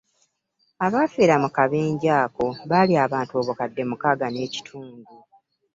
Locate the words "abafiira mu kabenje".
0.85-2.09